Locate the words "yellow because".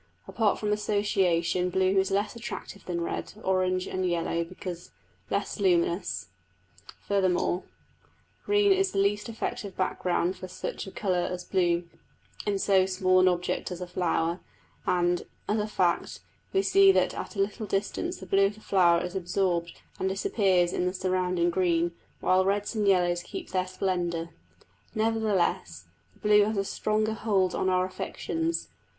4.03-4.89